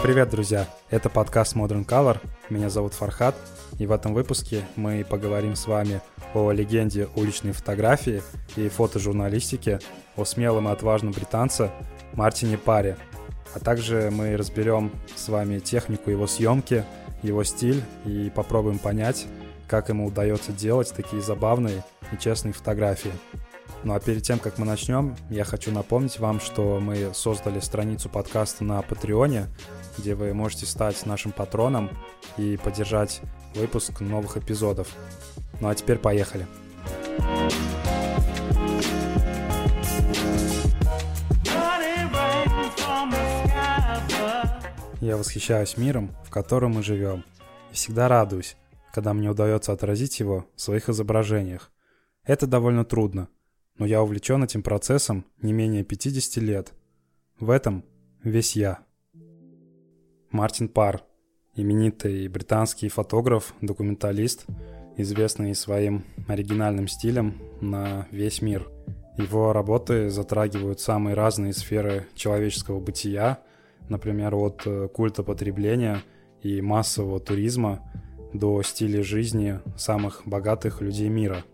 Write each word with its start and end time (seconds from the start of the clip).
Привет, 0.00 0.30
друзья! 0.30 0.68
Это 0.90 1.10
подкаст 1.10 1.56
Modern 1.56 1.84
Color. 1.84 2.18
Меня 2.50 2.70
зовут 2.70 2.94
Фархат, 2.94 3.34
и 3.80 3.86
в 3.86 3.90
этом 3.90 4.14
выпуске 4.14 4.64
мы 4.76 5.04
поговорим 5.04 5.56
с 5.56 5.66
вами 5.66 6.00
о 6.34 6.52
легенде 6.52 7.08
уличной 7.16 7.50
фотографии 7.50 8.22
и 8.54 8.68
фотожурналистики, 8.68 9.80
о 10.16 10.24
смелом 10.24 10.68
и 10.68 10.72
отважном 10.72 11.12
британце 11.12 11.72
Мартине 12.12 12.58
Паре. 12.58 12.96
А 13.54 13.58
также 13.58 14.10
мы 14.12 14.36
разберем 14.36 14.92
с 15.16 15.28
вами 15.28 15.58
технику 15.58 16.10
его 16.10 16.28
съемки, 16.28 16.84
его 17.22 17.42
стиль 17.42 17.82
и 18.06 18.30
попробуем 18.32 18.78
понять, 18.78 19.26
как 19.66 19.88
ему 19.88 20.06
удается 20.06 20.52
делать 20.52 20.92
такие 20.94 21.20
забавные 21.20 21.84
и 22.12 22.16
честные 22.16 22.52
фотографии. 22.52 23.12
Ну 23.84 23.94
а 23.94 24.00
перед 24.00 24.22
тем, 24.22 24.40
как 24.40 24.58
мы 24.58 24.66
начнем, 24.66 25.16
я 25.30 25.44
хочу 25.44 25.70
напомнить 25.70 26.18
вам, 26.18 26.40
что 26.40 26.80
мы 26.80 27.14
создали 27.14 27.60
страницу 27.60 28.08
подкаста 28.08 28.64
на 28.64 28.82
Патреоне, 28.82 29.46
где 29.96 30.14
вы 30.16 30.34
можете 30.34 30.66
стать 30.66 31.06
нашим 31.06 31.30
патроном 31.30 31.88
и 32.36 32.56
поддержать 32.56 33.20
выпуск 33.54 34.00
новых 34.00 34.36
эпизодов. 34.36 34.88
Ну 35.60 35.68
а 35.68 35.74
теперь 35.74 35.98
поехали. 35.98 36.46
Я 45.00 45.16
восхищаюсь 45.16 45.76
миром, 45.76 46.10
в 46.24 46.30
котором 46.30 46.72
мы 46.72 46.82
живем, 46.82 47.24
и 47.70 47.74
всегда 47.74 48.08
радуюсь, 48.08 48.56
когда 48.92 49.14
мне 49.14 49.30
удается 49.30 49.72
отразить 49.72 50.18
его 50.18 50.46
в 50.56 50.60
своих 50.60 50.88
изображениях. 50.88 51.70
Это 52.24 52.48
довольно 52.48 52.84
трудно, 52.84 53.28
но 53.78 53.86
я 53.86 54.02
увлечен 54.02 54.44
этим 54.44 54.62
процессом 54.62 55.24
не 55.40 55.52
менее 55.52 55.84
50 55.84 56.42
лет. 56.42 56.72
В 57.40 57.50
этом 57.50 57.84
весь 58.22 58.56
я. 58.56 58.80
Мартин 60.30 60.68
Пар, 60.68 61.04
именитый 61.54 62.28
британский 62.28 62.88
фотограф, 62.88 63.54
документалист, 63.60 64.46
известный 64.96 65.54
своим 65.54 66.04
оригинальным 66.26 66.88
стилем 66.88 67.40
на 67.60 68.06
весь 68.10 68.42
мир. 68.42 68.68
Его 69.16 69.52
работы 69.52 70.10
затрагивают 70.10 70.80
самые 70.80 71.14
разные 71.14 71.52
сферы 71.52 72.06
человеческого 72.14 72.78
бытия, 72.80 73.38
например, 73.88 74.34
от 74.34 74.62
э, 74.66 74.88
культа 74.88 75.22
потребления 75.22 76.02
и 76.42 76.60
массового 76.60 77.18
туризма 77.18 77.80
до 78.32 78.62
стиля 78.62 79.02
жизни 79.02 79.60
самых 79.76 80.22
богатых 80.24 80.80
людей 80.80 81.08
мира. 81.08 81.44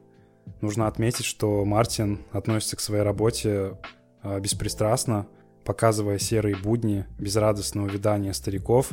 Нужно 0.61 0.87
отметить, 0.87 1.25
что 1.25 1.65
Мартин 1.65 2.21
относится 2.33 2.77
к 2.77 2.81
своей 2.81 3.03
работе 3.03 3.79
э, 4.23 4.41
беспристрастно, 4.41 5.27
показывая 5.65 6.19
серые 6.19 6.57
будни, 6.57 7.07
безрадостное 7.19 7.85
увядание 7.85 8.33
стариков, 8.33 8.93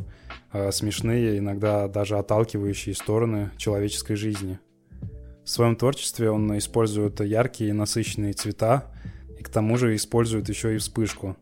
э, 0.54 0.72
смешные, 0.72 1.38
иногда 1.38 1.88
даже 1.88 2.18
отталкивающие 2.18 2.96
стороны 2.96 3.52
человеческой 3.58 4.16
жизни. 4.16 4.60
В 5.44 5.50
своем 5.50 5.76
творчестве 5.76 6.30
он 6.30 6.58
использует 6.58 7.20
яркие 7.20 7.72
и 7.72 7.74
насыщенные 7.74 8.34
цвета, 8.34 8.86
и 9.38 9.44
к 9.44 9.50
тому 9.50 9.78
же 9.78 9.96
использует 9.96 10.50
еще 10.50 10.76
и 10.76 10.78
вспышку. 10.78 11.36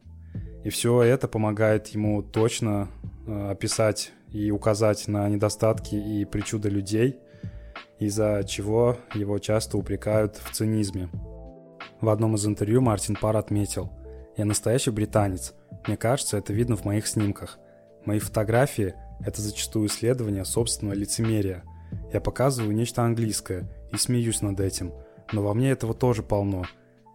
И 0.63 0.69
все 0.69 1.01
это 1.03 1.27
помогает 1.27 1.87
ему 1.87 2.21
точно 2.21 2.89
э, 3.25 3.51
описать 3.51 4.11
и 4.31 4.51
указать 4.51 5.07
на 5.07 5.27
недостатки 5.27 5.95
и 5.95 6.25
причуды 6.25 6.69
людей, 6.69 7.17
из-за 7.99 8.43
чего 8.47 8.97
его 9.13 9.37
часто 9.39 9.77
упрекают 9.77 10.37
в 10.37 10.51
цинизме. 10.51 11.09
В 12.01 12.09
одном 12.09 12.35
из 12.35 12.45
интервью 12.45 12.81
Мартин 12.81 13.15
Пар 13.15 13.37
отметил– 13.37 13.91
я 14.39 14.45
настоящий 14.45 14.91
британец. 14.91 15.53
Мне 15.85 15.97
кажется, 15.97 16.37
это 16.37 16.53
видно 16.53 16.77
в 16.77 16.85
моих 16.85 17.07
снимках. 17.07 17.59
Мои 18.05 18.19
фотографии– 18.19 18.93
это 19.19 19.41
зачастую 19.41 19.89
исследование 19.89 20.45
собственного 20.45 20.95
лицемерия. 20.95 21.65
Я 22.13 22.21
показываю 22.21 22.73
нечто 22.73 23.03
английское 23.03 23.69
и 23.91 23.97
смеюсь 23.97 24.41
над 24.41 24.61
этим, 24.61 24.93
но 25.33 25.43
во 25.43 25.53
мне 25.53 25.71
этого 25.71 25.93
тоже 25.93 26.23
полно. 26.23 26.63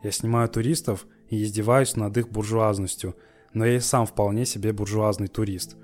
Я 0.02 0.10
снимаю 0.10 0.50
туристов 0.50 1.06
и 1.30 1.42
издеваюсь 1.42 1.96
над 1.96 2.14
их 2.18 2.28
буржуазностью, 2.28 3.16
но 3.54 3.64
я 3.64 3.76
и 3.76 3.80
сам 3.80 4.04
вполне 4.04 4.44
себе 4.44 4.74
буржуазный 4.74 5.28
турист. 5.28 5.78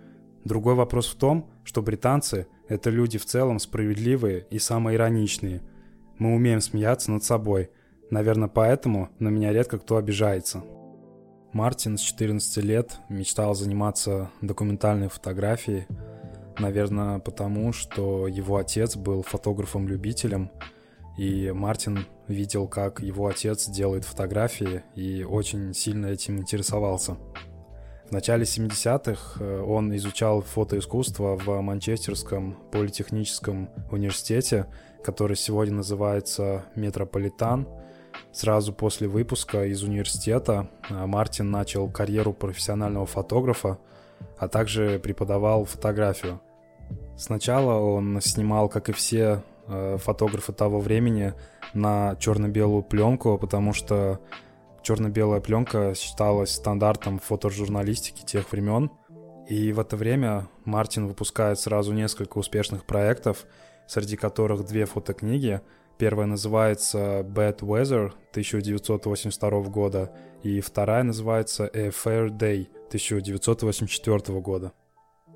Другой 0.44 0.74
вопрос 0.74 1.06
в 1.06 1.16
том, 1.16 1.48
что 1.64 1.80
британцы– 1.80 2.48
это 2.70 2.88
люди 2.88 3.18
в 3.18 3.26
целом 3.26 3.58
справедливые 3.58 4.46
и 4.48 4.60
самоироничные. 4.60 5.60
Мы 6.18 6.34
умеем 6.34 6.60
смеяться 6.60 7.10
над 7.10 7.24
собой. 7.24 7.70
Наверное, 8.10 8.48
поэтому 8.48 9.10
на 9.18 9.28
меня 9.28 9.52
редко 9.52 9.78
кто 9.78 9.96
обижается. 9.96 10.62
Мартин 11.52 11.98
с 11.98 12.00
14 12.00 12.64
лет 12.64 12.98
мечтал 13.08 13.56
заниматься 13.56 14.30
документальной 14.40 15.08
фотографией, 15.08 15.86
наверное, 16.58 17.18
потому 17.18 17.72
что 17.72 18.28
его 18.28 18.56
отец 18.56 18.96
был 18.96 19.24
фотографом-любителем, 19.24 20.52
и 21.18 21.50
Мартин 21.50 22.06
видел, 22.28 22.68
как 22.68 23.00
его 23.00 23.26
отец 23.26 23.68
делает 23.68 24.04
фотографии, 24.04 24.84
и 24.94 25.24
очень 25.24 25.74
сильно 25.74 26.06
этим 26.06 26.38
интересовался. 26.38 27.16
В 28.10 28.12
начале 28.12 28.42
70-х 28.42 29.42
э, 29.42 29.60
он 29.62 29.96
изучал 29.96 30.42
фотоискусство 30.42 31.36
в 31.36 31.60
Манчестерском 31.60 32.58
политехническом 32.70 33.70
университете, 33.90 34.66
который 35.02 35.36
сегодня 35.36 35.76
называется 35.76 36.64
Метрополитан– 36.74 37.66
Сразу 38.32 38.72
после 38.72 39.08
выпуска 39.08 39.64
из 39.64 39.82
университета 39.82 40.68
а, 40.88 41.06
Мартин 41.06 41.50
начал 41.50 41.90
карьеру 41.90 42.32
профессионального 42.32 43.06
фотографа, 43.06 43.78
а 44.38 44.48
также 44.48 45.00
преподавал 45.00 45.64
фотографию. 45.64 46.40
Сначала 47.16 47.74
он 47.80 48.20
снимал, 48.20 48.68
как 48.68 48.88
и 48.88 48.92
все 48.92 49.42
а, 49.66 49.96
фотографы 49.98 50.52
того 50.52 50.80
времени, 50.80 51.34
на 51.74 52.16
черно-белую 52.16 52.82
пленку, 52.82 53.38
потому 53.38 53.72
что 53.72 54.20
черно-белая 54.82 55.40
пленка 55.40 55.94
считалась 55.94 56.54
стандартом 56.54 57.18
фотожурналистики 57.18 58.24
тех 58.24 58.50
времен. 58.52 58.90
И 59.48 59.72
в 59.72 59.80
это 59.80 59.96
время 59.96 60.48
Мартин 60.64 61.06
выпускает 61.06 61.58
сразу 61.58 61.92
несколько 61.92 62.38
успешных 62.38 62.84
проектов, 62.84 63.46
среди 63.86 64.16
которых 64.16 64.64
две 64.64 64.86
фотокниги— 64.86 65.60
Первая 66.00 66.26
называется 66.26 67.20
Bad 67.20 67.58
Weather 67.58 68.14
1982 68.30 69.50
года, 69.64 70.10
и 70.42 70.62
вторая 70.62 71.02
называется 71.02 71.68
A 71.74 71.88
Fair 71.88 72.30
Day 72.30 72.68
1984 72.88 74.40
года. 74.40 74.72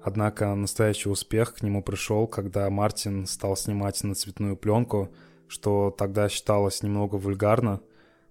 Однако 0.03 0.55
настоящий 0.55 1.11
успех 1.11 1.53
к 1.57 1.63
нему 1.63 1.83
пришел, 1.83 2.27
когда 2.27 2.71
Мартин 2.71 3.27
стал 3.27 3.59
снимать 3.59 4.03
на 4.05 4.15
цветную 4.15 4.57
пленку, 4.57 5.11
что 5.49 5.91
тогда 5.91 6.31
считалось 6.31 6.83
немного 6.83 7.17
вульгарно, 7.17 7.83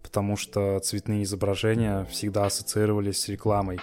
потому 0.03 0.35
что 0.37 0.79
цветные 0.79 1.23
изображения 1.23 2.05
всегда 2.05 2.45
ассоциировались 2.45 3.21
с 3.21 3.29
рекламой. 3.29 3.79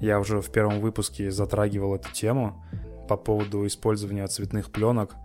Я 0.00 0.18
уже 0.18 0.40
в 0.40 0.50
первом 0.50 0.80
выпуске 0.80 1.30
затрагивал 1.30 1.94
эту 1.94 2.10
тему 2.12 2.64
по 3.08 3.16
поводу 3.16 3.66
использования 3.66 4.26
цветных 4.26 4.72
пленок– 4.72 5.14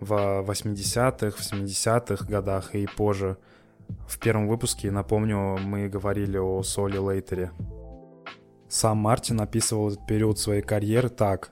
в 0.00 0.44
80-х, 0.46 1.36
в 1.36 1.40
70-х 1.40 2.24
годах 2.26 2.74
и 2.74 2.86
позже. 2.86 3.36
В 4.06 4.18
первом 4.18 4.48
выпуске, 4.48 4.90
напомню, 4.90 5.58
мы 5.58 5.88
говорили 5.88 6.36
о 6.36 6.62
Соли 6.62 6.98
Лейтере. 6.98 7.52
Сам 8.68 8.98
Мартин 8.98 9.40
описывал 9.40 9.88
этот 9.88 10.06
период 10.06 10.38
своей 10.38 10.62
карьеры 10.62 11.08
так. 11.08 11.50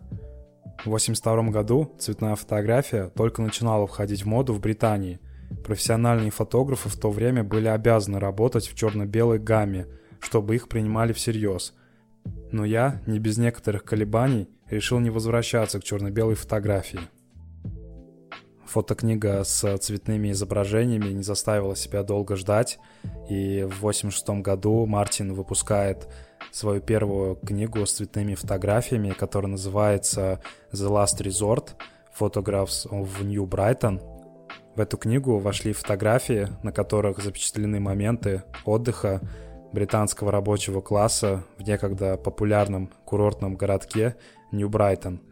В 0.84 0.91
82 0.91 1.44
году 1.44 1.94
цветная 1.98 2.37
фотография 2.37 3.09
только 3.09 3.41
начинала 3.41 3.86
входить 3.86 4.22
в 4.22 4.27
моду 4.27 4.53
в 4.53 4.60
Британии. 4.60 5.19
Профессиональные 5.65 6.31
фотографы 6.31 6.89
в 6.89 6.97
то 6.97 7.10
время 7.10 7.43
были 7.43 7.69
обязаны 7.69 8.19
работать 8.19 8.66
в 8.69 8.75
черно-белой 8.75 9.39
гамме, 9.39 9.87
чтобы 10.21 10.54
их 10.54 10.69
принимали 10.69 11.13
всерьез. 11.13 11.75
Но 12.53 12.65
я, 12.65 13.03
не 13.07 13.19
без 13.19 13.39
некоторых 13.39 13.84
колебаний, 13.84 14.48
решил 14.69 14.98
не 14.98 15.10
возвращаться 15.10 15.81
к 15.81 15.84
черно-белой 15.84 16.34
фотографии. 16.34 17.01
Фотокнига 18.65 19.45
с 19.45 19.78
цветными 19.78 20.33
изображениями 20.33 21.09
не 21.13 21.22
заставила 21.22 21.77
себя 21.77 22.03
долго 22.03 22.37
ждать, 22.37 22.78
и 23.28 23.63
в 23.63 23.78
1986 23.78 24.28
году 24.43 24.87
Мартин 24.87 25.34
выпускает 25.34 26.09
свою 26.51 26.81
первую 26.81 27.37
книгу 27.37 27.87
с 27.87 27.93
цветными 27.93 28.34
фотографиями, 28.34 29.10
которая 29.10 29.53
называется 29.53 30.41
The 30.72 30.89
Last 30.91 31.22
Resort– 31.25 31.71
Photographs 32.19 32.87
of 32.91 33.22
New 33.22 33.47
Brighton. 33.47 34.01
В 34.77 34.81
эту 34.81 34.99
книгу 34.99 35.39
вошли 35.39 35.73
фотографии, 35.73 36.49
на 36.63 36.71
которых 36.71 37.23
запечатлены 37.23 37.81
моменты 37.81 38.43
отдыха 38.65 39.21
британского 39.73 40.31
рабочего 40.31 40.81
класса 40.81 41.45
в 41.59 41.63
некогда 41.63 42.17
популярном 42.17 42.91
курортном 43.05 43.57
городке 43.57 44.17
Нью-Брайтон– 44.53 45.21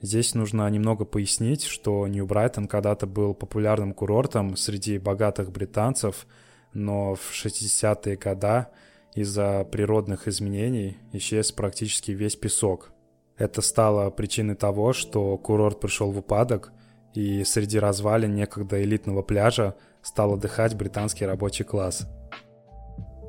Здесь 0.00 0.34
нужно 0.34 0.68
немного 0.70 1.04
пояснить, 1.04 1.64
что 1.64 2.06
Нью-Брайтон 2.06 2.68
когда-то 2.68 3.06
был 3.06 3.34
популярным 3.34 3.92
курортом 3.92 4.56
среди 4.56 4.98
богатых 4.98 5.50
британцев, 5.50 6.26
но 6.72 7.16
в 7.16 7.32
60-е 7.32 8.16
годы 8.16 8.66
из-за 9.14 9.64
природных 9.64 10.28
изменений 10.28 10.98
исчез 11.12 11.50
практически 11.50 12.12
весь 12.12 12.36
песок. 12.36 12.92
Это 13.36 13.60
стало 13.60 14.10
причиной 14.10 14.54
того, 14.54 14.92
что 14.92 15.36
курорт 15.36 15.80
пришел 15.80 16.12
в 16.12 16.18
упадок, 16.18 16.72
и 17.18 17.42
среди 17.42 17.80
развалин 17.80 18.32
некогда 18.36 18.80
элитного 18.80 19.22
пляжа 19.22 19.74
стал 20.02 20.34
отдыхать 20.34 20.76
британский 20.76 21.26
рабочий 21.26 21.64
класс. 21.64 22.06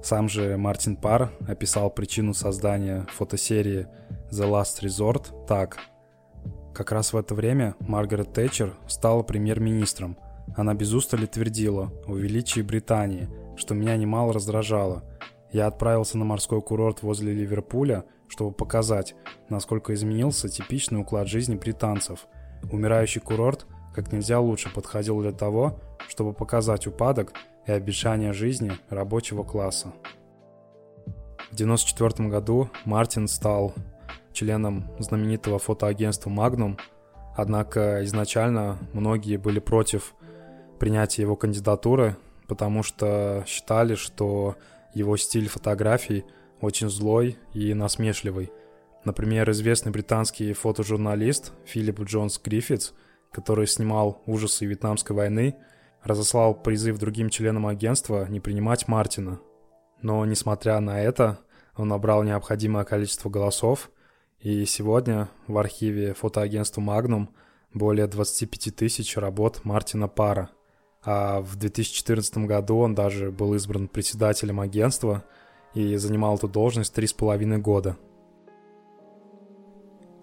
Сам 0.03 0.29
же 0.29 0.57
Мартин 0.57 0.95
Пар 0.95 1.31
описал 1.47 1.89
причину 1.89 2.35
создания 2.35 3.07
фотосерии 3.11 3.87
The 4.31 4.47
Last 4.47 4.83
Resort 4.83 5.47
так. 5.47 5.79
Как 6.71 6.91
раз 6.91 7.13
в 7.13 7.17
это 7.17 7.33
время 7.33 7.73
Маргарет 7.79 8.31
Тэтчер 8.31 8.75
стала 8.87 9.23
премьер-министром. 9.23 10.17
Она 10.55 10.75
без 10.75 10.93
устали 10.93 11.25
твердила 11.25 11.91
о 12.05 12.15
величии 12.15 12.61
Британии, 12.61 13.27
что 13.57 13.73
меня 13.73 13.97
немало 13.97 14.33
раздражало. 14.33 15.03
Я 15.51 15.65
отправился 15.65 16.15
на 16.19 16.25
морской 16.25 16.61
курорт 16.61 17.01
возле 17.01 17.33
Ливерпуля, 17.33 18.05
чтобы 18.27 18.51
показать, 18.51 19.15
насколько 19.49 19.95
изменился 19.95 20.47
типичный 20.47 21.01
уклад 21.01 21.27
жизни 21.27 21.55
британцев. 21.55 22.27
Умирающий 22.71 23.21
курорт 23.21 23.65
как 23.93 24.11
нельзя 24.11 24.39
лучше 24.39 24.73
подходил 24.73 25.21
для 25.21 25.31
того, 25.31 25.79
чтобы 26.07 26.33
показать 26.33 26.87
упадок 26.87 27.33
и 27.65 27.71
обещание 27.71 28.33
жизни 28.33 28.71
рабочего 28.89 29.43
класса. 29.43 29.93
В 31.51 31.53
1994 31.53 32.29
году 32.29 32.69
Мартин 32.85 33.27
стал 33.27 33.73
членом 34.33 34.85
знаменитого 34.99 35.59
фотоагентства 35.59 36.29
Magnum, 36.29 36.79
однако 37.35 38.03
изначально 38.05 38.77
многие 38.93 39.37
были 39.37 39.59
против 39.59 40.13
принятия 40.79 41.23
его 41.23 41.35
кандидатуры, 41.35 42.15
потому 42.47 42.83
что 42.83 43.43
считали, 43.47 43.95
что 43.95 44.55
его 44.93 45.17
стиль 45.17 45.47
фотографий 45.47 46.25
очень 46.61 46.89
злой 46.89 47.37
и 47.53 47.73
насмешливый. 47.73 48.51
Например, 49.05 49.49
известный 49.51 49.91
британский 49.91 50.53
фотожурналист 50.53 51.53
Филипп 51.65 52.01
Джонс 52.01 52.39
Гриффитс, 52.43 52.93
который 53.31 53.67
снимал 53.67 54.21
ужасы 54.25 54.65
Вьетнамской 54.65 55.15
войны, 55.15 55.55
разослал 56.03 56.53
призыв 56.53 56.97
другим 56.97 57.29
членам 57.29 57.67
агентства 57.67 58.27
не 58.29 58.39
принимать 58.39 58.87
Мартина. 58.87 59.39
Но, 60.01 60.25
несмотря 60.25 60.79
на 60.79 61.01
это, 61.01 61.39
он 61.75 61.89
набрал 61.89 62.23
необходимое 62.23 62.85
количество 62.85 63.29
голосов, 63.29 63.91
и 64.39 64.65
сегодня 64.65 65.29
в 65.47 65.57
архиве 65.57 66.13
фотоагентства 66.13 66.81
Magnum 66.81 67.27
более 67.73 68.07
25 68.07 68.75
тысяч 68.75 69.17
работ 69.17 69.61
Мартина 69.63 70.07
Пара. 70.07 70.49
А 71.03 71.41
в 71.41 71.55
2014 71.55 72.39
году 72.39 72.77
он 72.77 72.95
даже 72.95 73.31
был 73.31 73.53
избран 73.55 73.87
председателем 73.87 74.59
агентства 74.59 75.23
и 75.73 75.95
занимал 75.97 76.35
эту 76.35 76.47
должность 76.47 76.93
три 76.93 77.07
с 77.07 77.13
половиной 77.13 77.57
года. 77.57 77.97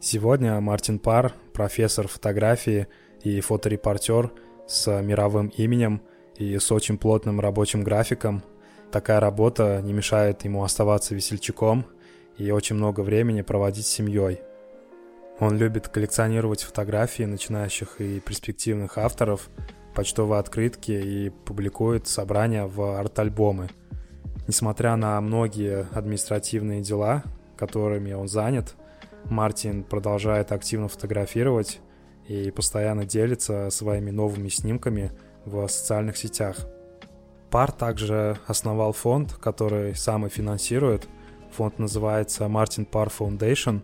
Сегодня 0.00 0.60
Мартин 0.60 0.98
Пар, 0.98 1.32
профессор 1.56 2.06
фотографии 2.06 2.86
и 3.24 3.40
фоторепортер– 3.40 4.30
с 4.66 5.00
мировым 5.00 5.48
именем 5.48 6.02
и 6.36 6.58
с 6.58 6.70
очень 6.72 6.98
плотным 6.98 7.40
рабочим 7.40 7.82
графиком. 7.82 8.42
Такая 8.90 9.20
работа 9.20 9.80
не 9.82 9.92
мешает 9.92 10.44
ему 10.44 10.62
оставаться 10.62 11.14
весельчаком 11.14 11.86
и 12.36 12.50
очень 12.50 12.76
много 12.76 13.00
времени 13.00 13.42
проводить 13.42 13.86
с 13.86 13.90
семьей. 13.90 14.40
Он 15.38 15.56
любит 15.56 15.88
коллекционировать 15.88 16.62
фотографии 16.62 17.24
начинающих 17.24 18.00
и 18.00 18.20
перспективных 18.20 18.98
авторов, 18.98 19.48
почтовые 19.94 20.40
открытки 20.40 20.92
и 20.92 21.30
публикует 21.30 22.06
собрания 22.06 22.66
в 22.66 22.98
арт-альбомы. 22.98 23.68
Несмотря 24.46 24.96
на 24.96 25.20
многие 25.20 25.86
административные 25.92 26.80
дела, 26.80 27.24
которыми 27.56 28.12
он 28.12 28.28
занят, 28.28 28.76
Мартин 29.30 29.84
продолжает 29.84 30.52
активно 30.52 30.88
фотографировать 30.88 31.80
и 32.28 32.50
постоянно 32.50 33.04
делится 33.04 33.70
своими 33.70 34.10
новыми 34.10 34.48
снимками 34.48 35.12
в 35.44 35.66
социальных 35.68 36.16
сетях. 36.16 36.66
Пар 37.50 37.72
также 37.72 38.38
основал 38.46 38.92
фонд, 38.92 39.34
который 39.34 39.94
сам 39.94 40.26
и 40.26 40.28
финансирует. 40.28 41.08
Фонд 41.52 41.78
называется 41.78 42.44
Martin 42.44 42.88
Parr 42.88 43.12
Foundation. 43.16 43.82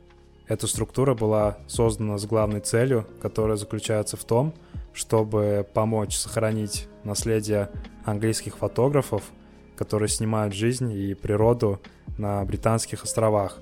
Эта 0.49 0.67
структура 0.67 1.15
была 1.15 1.59
создана 1.69 2.19
с 2.19 2.27
главной 2.27 2.61
целью, 2.61 3.07
которая 3.21 3.57
заключается 3.57 4.17
в 4.17 4.25
том, 4.25 4.53
чтобы 4.93 5.67
помочь 5.73 6.17
сохранить 6.17 6.89
наследие 7.05 7.71
английских 8.05 8.59
фотографов, 8.59 9.23
которые 9.77 10.09
снимают 10.09 10.53
жизнь 10.53 10.93
и 10.93 11.15
природу 11.15 11.81
на 12.19 12.45
британских 12.45 13.05
островах. 13.05 13.59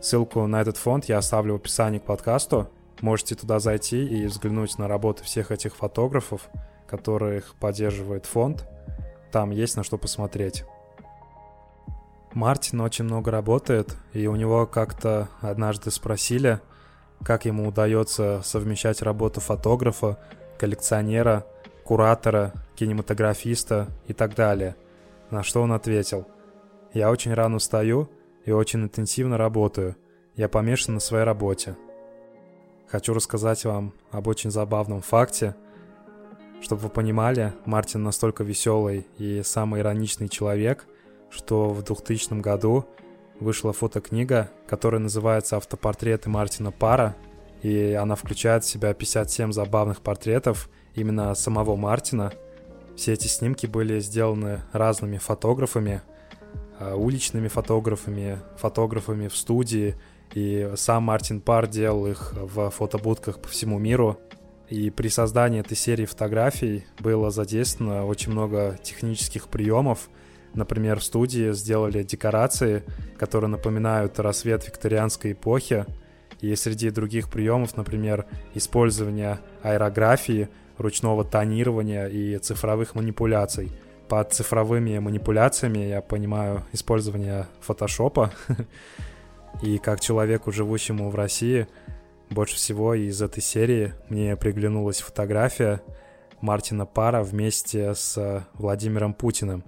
Ссылку 0.00 0.46
на 0.46 0.60
этот 0.60 0.76
фонд 0.76 1.04
я 1.06 1.18
оставлю 1.18 1.54
в 1.54 1.56
описании 1.56 1.98
к 1.98 2.04
подкасту. 2.04 2.68
Можете 3.00 3.34
туда 3.34 3.58
зайти 3.60 4.04
и 4.04 4.26
взглянуть 4.26 4.78
на 4.78 4.88
работы 4.88 5.24
всех 5.24 5.50
этих 5.50 5.76
фотографов, 5.76 6.48
которых 6.86 7.54
поддерживает 7.56 8.26
фонд. 8.26 8.68
Там 9.30 9.50
есть 9.50 9.76
на 9.76 9.84
что 9.84 9.98
посмотреть. 9.98 10.64
Мартин 12.34 12.80
очень 12.80 13.04
много 13.04 13.30
работает, 13.30 13.96
и 14.12 14.26
у 14.26 14.36
него 14.36 14.66
как-то 14.66 15.28
однажды 15.40 15.90
спросили, 15.90 16.60
как 17.22 17.44
ему 17.44 17.68
удается 17.68 18.40
совмещать 18.44 19.02
работу 19.02 19.40
фотографа, 19.40 20.18
коллекционера, 20.58 21.46
куратора, 21.84 22.52
кинематографиста 22.74 23.88
и 24.06 24.12
так 24.12 24.34
далее. 24.34 24.76
На 25.30 25.42
что 25.42 25.62
он 25.62 25.72
ответил, 25.72 26.26
«Я 26.94 27.10
очень 27.10 27.34
рано 27.34 27.58
встаю 27.58 28.08
и 28.44 28.52
очень 28.52 28.82
интенсивно 28.82 29.38
работаю. 29.38 29.96
Я 30.36 30.48
помешан 30.48 30.94
на 30.94 31.00
своей 31.00 31.24
работе 31.24 31.76
хочу 32.92 33.14
рассказать 33.14 33.64
вам 33.64 33.94
об 34.10 34.26
очень 34.26 34.50
забавном 34.50 35.00
факте. 35.00 35.56
Чтобы 36.60 36.82
вы 36.82 36.88
понимали, 36.90 37.54
Мартин 37.64 38.02
настолько 38.02 38.44
веселый 38.44 39.06
и 39.16 39.40
самый 39.42 39.80
ироничный 39.80 40.28
человек, 40.28 40.84
что 41.30 41.70
в 41.70 41.82
2000 41.82 42.40
году 42.42 42.84
вышла 43.40 43.72
фотокнига, 43.72 44.50
которая 44.66 45.00
называется 45.00 45.56
«Автопортреты 45.56 46.28
Мартина 46.28 46.70
Пара», 46.70 47.16
и 47.62 47.92
она 47.94 48.14
включает 48.14 48.62
в 48.62 48.68
себя 48.68 48.92
57 48.92 49.52
забавных 49.52 50.02
портретов 50.02 50.68
именно 50.94 51.34
самого 51.34 51.76
Мартина. 51.76 52.34
Все 52.94 53.14
эти 53.14 53.26
снимки 53.26 53.64
были 53.64 54.00
сделаны 54.00 54.60
разными 54.72 55.16
фотографами, 55.16 56.02
уличными 56.94 57.48
фотографами, 57.48 58.38
фотографами 58.56 59.28
в 59.28 59.36
студии– 59.36 59.94
и 60.34 60.70
сам 60.76 61.04
Мартин 61.04 61.40
Пар 61.40 61.66
делал 61.66 62.06
их 62.06 62.32
в 62.34 62.70
фотобудках 62.70 63.40
по 63.40 63.48
всему 63.48 63.78
миру. 63.78 64.18
И 64.68 64.88
при 64.90 65.08
создании 65.08 65.60
этой 65.60 65.76
серии 65.76 66.06
фотографий 66.06 66.86
было 66.98 67.30
задействовано 67.30 68.06
очень 68.06 68.32
много 68.32 68.78
технических 68.82 69.48
приемов. 69.48 70.08
Например, 70.54 71.00
в 71.00 71.04
студии 71.04 71.52
сделали 71.52 72.02
декорации, 72.02 72.84
которые 73.18 73.50
напоминают 73.50 74.18
рассвет 74.18 74.66
викторианской 74.66 75.32
эпохи. 75.32 75.84
И 76.40 76.54
среди 76.56 76.90
других 76.90 77.30
приемов, 77.30 77.76
например, 77.76 78.26
использование 78.54 79.40
аэрографии, 79.62 80.48
ручного 80.78 81.24
тонирования 81.24 82.06
и 82.06 82.38
цифровых 82.38 82.94
манипуляций. 82.94 83.70
Под 84.12 84.30
цифровыми 84.30 84.98
манипуляциями 84.98 85.78
я 85.78 86.02
понимаю 86.02 86.66
использование 86.72 87.46
фотошопа, 87.62 88.30
И 89.62 89.78
как 89.78 90.00
человеку, 90.00 90.52
живущему 90.52 91.08
в 91.08 91.14
России, 91.14 91.66
больше 92.28 92.56
всего 92.56 92.92
из 92.92 93.22
этой 93.22 93.42
серии 93.42 93.94
мне 94.10 94.36
приглянулась 94.36 95.00
фотография 95.00 95.80
Мартина 96.42 96.84
Пара 96.84 97.22
вместе 97.22 97.94
с 97.94 98.46
Владимиром 98.52 99.14
Путиным. 99.14 99.64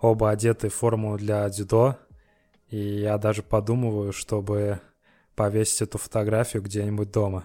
Оба 0.00 0.30
одеты 0.30 0.70
в 0.70 0.74
форму 0.74 1.18
для 1.18 1.46
дзюдо, 1.50 1.98
и 2.70 2.78
я 2.78 3.18
даже 3.18 3.42
подумываю, 3.42 4.14
чтобы 4.14 4.80
повесить 5.34 5.82
эту 5.82 5.98
фотографию 5.98 6.62
где-нибудь 6.62 7.10
дома. 7.10 7.44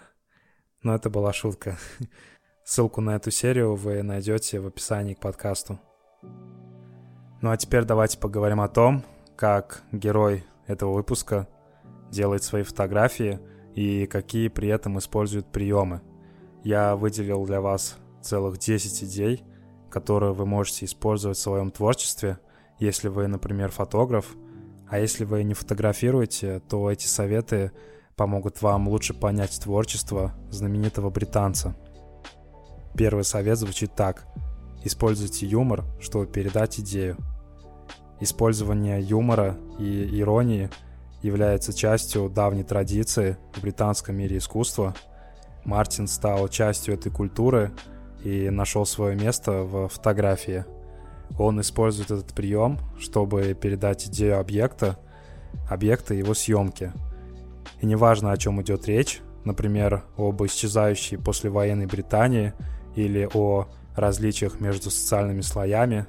Но 0.84 0.96
это 0.96 1.10
была 1.10 1.34
шутка. 1.34 1.78
Ссылку 2.64 3.02
на 3.02 3.18
эту 3.18 3.30
серию 3.30 3.76
вы 3.76 4.02
найдете 4.04 4.62
в 4.62 4.68
описании 4.68 5.16
к 5.16 5.20
подкасту. 5.20 5.82
Ну 7.42 7.52
а 7.52 7.58
теперь 7.58 7.84
давайте 7.84 8.18
поговорим 8.18 8.62
о 8.62 8.70
том, 8.70 9.04
как 9.36 9.84
герой 9.92 10.46
этого 10.68 10.94
выпуска 10.94 11.48
делает 12.10 12.44
свои 12.44 12.64
фотографии 12.64 13.40
и 13.76 14.06
какие 14.06 14.48
при 14.48 14.70
этом 14.70 14.98
использует 15.00 15.52
приемы. 15.52 16.02
Я 16.64 16.96
выделил 16.96 17.46
для 17.46 17.60
вас 17.60 17.98
целых 18.22 18.60
10 18.60 19.04
идей, 19.04 19.44
которые 19.90 20.34
вы 20.34 20.46
можете 20.46 20.86
использовать 20.86 21.38
в 21.38 21.42
своем 21.42 21.72
творчестве, 21.72 22.40
если 22.80 23.10
вы, 23.10 23.28
например, 23.28 23.72
фотограф. 23.72 24.28
А 24.88 25.00
если 25.00 25.26
вы 25.26 25.44
не 25.44 25.54
фотографируете, 25.54 26.62
то 26.70 26.90
эти 26.90 27.08
советы 27.08 27.72
помогут 28.16 28.62
вам 28.62 28.88
лучше 28.88 29.14
понять 29.14 29.60
творчество 29.60 30.34
знаменитого 30.50 31.10
британца. 31.10 31.76
Первый 32.96 33.24
совет 33.24 33.58
звучит 33.58 33.96
так. 33.96 34.28
Используйте 34.84 35.46
юмор, 35.46 35.86
чтобы 36.00 36.28
передать 36.28 36.80
идею. 36.80 37.18
Использование 38.20 39.02
юмора 39.02 39.58
и 39.80 40.20
иронии 40.20 40.70
является 41.22 41.74
частью 41.74 42.30
давней 42.30 42.64
традиции 42.64 43.38
в 43.54 43.62
британском 43.62 44.16
мире 44.16 44.38
искусства. 44.38 44.94
Мартин 45.64 46.08
стал 46.08 46.48
частью 46.50 46.96
этой 46.96 47.12
культуры 47.12 47.72
и 48.24 48.50
нашел 48.50 48.86
свое 48.86 49.16
место 49.16 49.64
в 49.64 49.88
фотографии. 49.88 50.66
Он 51.40 51.62
использует 51.62 52.12
этот 52.12 52.34
прием, 52.34 52.78
чтобы 53.00 53.54
передать 53.54 54.08
идею 54.08 54.40
объекта, 54.40 55.00
объекта 55.70 56.14
его 56.14 56.34
съемки. 56.34 56.92
И 57.82 57.86
неважно, 57.86 58.32
о 58.32 58.38
чем 58.38 58.62
идет 58.62 58.88
речь, 58.88 59.22
например, 59.46 60.04
об 60.18 60.44
исчезающей 60.44 61.18
послевоенной 61.18 61.86
Британии 61.86 62.54
или 62.96 63.30
о 63.34 63.68
различиях 63.96 64.60
между 64.60 64.90
социальными 64.90 65.42
слоями. 65.42 66.06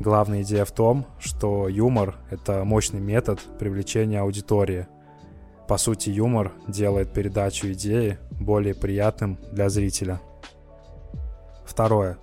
Главная 0.00 0.42
идея 0.42 0.64
в 0.64 0.72
том, 0.72 1.06
что 1.18 1.68
юмор— 1.68 2.16
это 2.30 2.64
мощный 2.64 3.00
метод 3.00 3.40
привлечения 3.58 4.20
аудитории. 4.20 4.86
По 5.68 5.76
сути, 5.76 6.10
юмор 6.10 6.52
делает 6.68 7.12
передачу 7.12 7.72
идеи 7.72 8.18
более 8.30 8.74
приятным 8.74 9.38
для 9.52 9.68
зрителя. 9.68 10.20
Второе. 11.64 12.18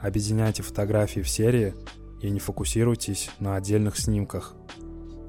Объединяйте 0.00 0.62
фотографии 0.62 1.20
в 1.20 1.28
серии 1.28 1.74
и 2.20 2.30
не 2.30 2.40
фокусируйтесь 2.40 3.30
на 3.38 3.56
отдельных 3.56 3.96
снимках. 3.96 4.54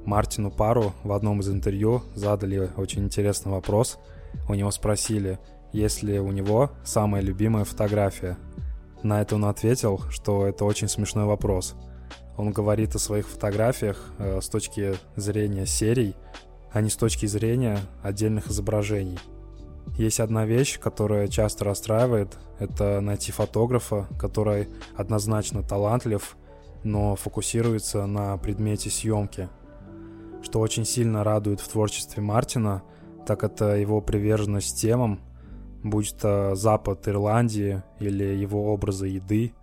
Мартину 0.05 0.51
Пару 0.51 0.93
в 1.03 1.11
одном 1.13 1.39
из 1.39 1.49
интервью 1.49 2.03
задали 2.13 2.69
очень 2.77 3.03
интересный 3.03 3.51
вопрос. 3.51 3.97
У 4.47 4.53
него 4.53 4.69
спросили, 4.71 5.39
есть 5.73 6.03
ли 6.03 6.19
у 6.19 6.31
него 6.31 6.71
самая 6.83 7.21
любимая 7.21 7.63
фотография. 7.63 8.37
На 9.05 9.21
это 9.21 9.35
он 9.35 9.45
ответил, 9.45 10.01
что 10.09 10.47
это 10.47 10.65
очень 10.65 10.87
смешной 10.87 11.25
вопрос. 11.25 11.75
Он 12.37 12.51
говорит 12.51 12.95
о 12.95 12.99
своих 12.99 13.27
фотографиях 13.27 14.03
э, 14.17 14.41
с 14.41 14.49
точки 14.49 14.95
зрения 15.15 15.67
серий, 15.67 16.15
а 16.71 16.81
не 16.81 16.89
с 16.89 16.95
точки 16.95 17.27
зрения 17.27 17.77
отдельных 18.01 18.47
изображений. 18.47 19.19
Есть 19.95 20.19
одна 20.19 20.47
вещь, 20.47 20.79
которая 20.79 21.27
часто 21.27 21.65
расстраивает, 21.65 22.35
это 22.57 22.99
найти 22.99 23.31
фотографа, 23.31 24.07
который 24.17 24.69
однозначно 24.97 25.61
талантлив, 25.61 26.35
но 26.83 27.15
фокусируется 27.15 28.07
на 28.07 28.35
предмете 28.39 28.89
съемки. 28.89 29.49
Что 30.41 30.61
очень 30.61 30.83
сильно 30.83 31.23
радует 31.23 31.59
в 31.59 31.67
творчестве 31.67 32.23
Мартина, 32.23 32.81
так 33.27 33.43
это 33.43 33.75
его 33.75 34.01
приверженность 34.01 34.81
темам, 34.81 35.19
будь 35.85 36.17
то 36.17 36.55
Запад 36.55 37.07
Ирландии 37.07 37.83
или 37.99 38.23
его 38.23 38.73
образы 38.73 39.07
еды. 39.07 39.53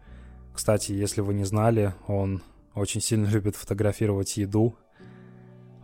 Кстати, 0.55 0.93
если 0.93 1.21
вы 1.21 1.35
не 1.35 1.45
знали, 1.45 1.95
он 2.07 2.43
очень 2.75 3.01
сильно 3.01 3.27
любит 3.31 3.57
фотографировать 3.57 4.37
еду. 4.37 4.77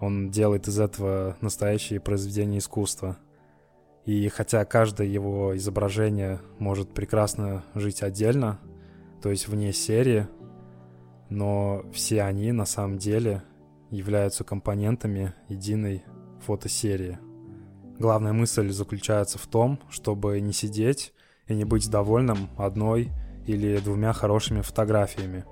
Он 0.01 0.31
делает 0.31 0.69
из 0.69 0.79
этого 0.79 1.37
настоящее 1.41 1.99
произведение 1.99 2.61
искусства. 2.61 3.17
И 4.05 4.29
хотя 4.29 4.65
каждое 4.65 5.09
его 5.09 5.57
изображение 5.57 6.41
может 6.59 6.95
прекрасно 6.95 7.65
жить 7.75 8.03
отдельно, 8.03 8.61
то 9.21 9.31
есть 9.31 9.49
вне 9.49 9.73
серии, 9.73 10.29
но 11.29 11.85
все 11.93 12.23
они 12.23 12.53
на 12.53 12.65
самом 12.65 12.97
деле 12.97 13.43
являются 13.91 14.45
компонентами 14.45 15.35
единой 15.49 16.05
фотосерии– 16.47 17.19
Главная 17.99 18.33
мысль 18.33 18.71
заключается 18.71 19.39
в 19.39 19.47
том, 19.49 19.81
чтобы 19.91 20.41
не 20.41 20.53
сидеть 20.53 21.13
и 21.49 21.55
не 21.55 21.65
быть 21.65 21.91
довольным 21.91 22.49
одной 22.57 23.11
или 23.45 23.79
двумя 23.79 24.13
хорошими 24.13 24.61
фотографиями. 24.61 25.45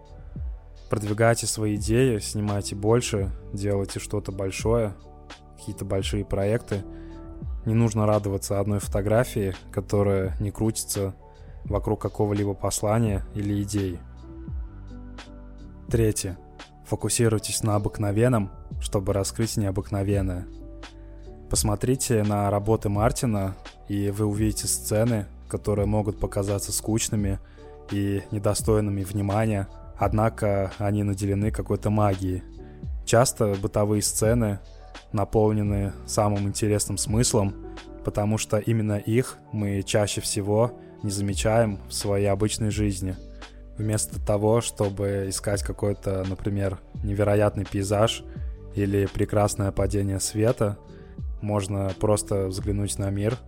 Продвигайте 0.88 1.46
свои 1.46 1.74
идеи, 1.74 2.18
снимайте 2.18 2.76
больше, 2.76 3.32
делайте 3.52 3.98
что-то 3.98 4.30
большое, 4.30 4.94
какие-то 5.56 5.84
большие 5.84 6.24
проекты. 6.24 6.84
Не 7.64 7.74
нужно 7.74 8.06
радоваться 8.06 8.60
одной 8.60 8.78
фотографии, 8.78 9.56
которая 9.72 10.36
не 10.38 10.52
крутится 10.52 11.16
вокруг 11.64 12.00
какого-либо 12.00 12.54
послания 12.54 13.24
или 13.34 13.60
идеи. 13.64 13.98
Третье. 15.90 16.38
Фокусируйтесь 16.86 17.64
на 17.64 17.74
обыкновенном, 17.74 18.52
чтобы 18.80 19.12
раскрыть 19.12 19.56
необыкновенное– 19.56 20.46
Посмотрите 21.48 22.24
на 22.24 22.50
работы 22.50 22.88
Мартина, 22.88 23.54
и 23.88 24.10
вы 24.10 24.26
увидите 24.26 24.66
сцены, 24.66 25.26
которые 25.48 25.86
могут 25.86 26.18
показаться 26.18 26.72
скучными 26.72 27.38
и 27.92 28.22
недостойными 28.32 29.04
внимания, 29.04 29.68
однако 29.96 30.72
они 30.78 31.04
наделены 31.04 31.52
какой-то 31.52 31.90
магией. 31.90 32.42
Часто 33.04 33.54
бытовые 33.62 34.02
сцены 34.02 34.58
наполнены 35.12 35.92
самым 36.04 36.48
интересным 36.48 36.98
смыслом, 36.98 37.54
потому 38.04 38.38
что 38.38 38.58
именно 38.58 38.98
их 38.98 39.38
мы 39.52 39.84
чаще 39.84 40.20
всего 40.20 40.72
не 41.04 41.10
замечаем 41.10 41.78
в 41.88 41.94
своей 41.94 42.26
обычной 42.26 42.70
жизни. 42.70 43.14
Вместо 43.78 44.20
того, 44.20 44.60
чтобы 44.60 45.26
искать 45.28 45.62
какой-то, 45.62 46.24
например, 46.28 46.80
невероятный 47.04 47.64
пейзаж 47.64 48.24
или 48.74 49.06
прекрасное 49.06 49.70
падение 49.70 50.18
света– 50.18 50.76
можно 51.40 51.92
просто 52.00 52.48
взглянуть 52.48 52.98
на 52.98 53.10
мир, 53.10 53.38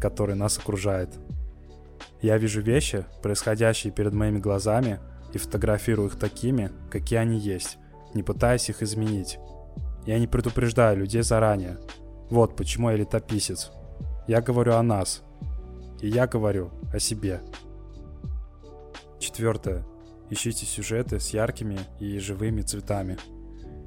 который 0.00 0.34
нас 0.34 0.58
окружает. 0.58 1.10
Я 2.20 2.38
вижу 2.38 2.60
вещи, 2.62 3.04
происходящие 3.22 3.92
перед 3.92 4.12
моими 4.12 4.38
глазами, 4.38 4.98
и 5.32 5.38
фотографирую 5.38 6.08
их 6.08 6.18
такими, 6.18 6.70
какие 6.90 7.18
они 7.18 7.38
есть, 7.38 7.78
не 8.14 8.22
пытаясь 8.22 8.68
их 8.68 8.82
изменить. 8.82 9.38
Я 10.06 10.18
не 10.18 10.26
предупреждаю 10.26 10.98
людей 10.98 11.22
заранее. 11.22 11.78
Вот 12.30 12.56
почему 12.56 12.90
я 12.90 12.96
летописец. 12.96 13.70
Я 14.28 14.40
говорю 14.40 14.74
о 14.74 14.82
нас. 14.82 15.22
И 16.00 16.08
я 16.08 16.26
говорю 16.26 16.70
о 16.92 16.98
себе. 16.98 17.40
Четвертое. 19.18 19.84
Ищите 20.30 20.66
сюжеты 20.66 21.20
с 21.20 21.30
яркими 21.30 21.78
и 21.98 22.18
живыми 22.18 22.62
цветами. 22.62 23.18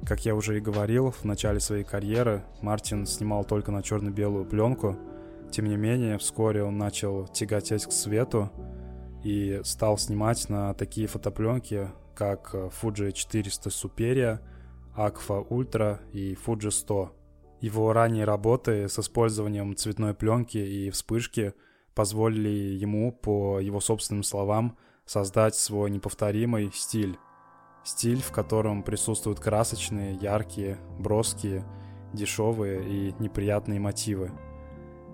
Как 0.06 0.24
я 0.24 0.34
уже 0.34 0.56
и 0.56 0.60
говорил, 0.60 1.10
в 1.10 1.24
начале 1.24 1.60
своей 1.60 1.84
карьеры 1.84 2.42
Мартин 2.62 3.06
снимал 3.06 3.44
только 3.44 3.70
на 3.70 3.82
черно-белую 3.82 4.46
пленку. 4.46 4.96
Тем 5.50 5.66
не 5.66 5.76
менее, 5.76 6.18
вскоре 6.18 6.62
он 6.62 6.78
начал 6.78 7.26
тяготеть 7.26 7.86
к 7.86 7.92
свету 7.92 8.50
и 9.22 9.60
стал 9.64 9.98
снимать 9.98 10.48
на 10.48 10.74
такие 10.74 11.06
фотопленки, 11.06 11.88
как 12.14 12.54
Fuji 12.54 13.12
400 13.12 13.68
Superia, 13.70 14.40
Aqua 14.96 15.46
Ultra 15.48 15.98
и 16.12 16.34
Fuji 16.34 16.70
100. 16.70 17.12
Его 17.60 17.92
ранние 17.92 18.24
работы 18.24 18.88
с 18.88 18.98
использованием 18.98 19.76
цветной 19.76 20.14
пленки 20.14 20.58
и 20.58 20.90
вспышки 20.90 21.54
позволили 21.94 22.48
ему, 22.48 23.12
по 23.12 23.58
его 23.58 23.80
собственным 23.80 24.22
словам, 24.22 24.76
создать 25.04 25.56
свой 25.56 25.90
неповторимый 25.90 26.70
стиль. 26.72 27.18
Стиль, 27.88 28.20
в 28.20 28.32
котором 28.32 28.82
присутствуют 28.82 29.40
красочные, 29.40 30.14
яркие, 30.16 30.76
броские, 30.98 31.64
дешевые 32.12 32.86
и 32.86 33.14
неприятные 33.18 33.80
мотивы. 33.80 34.30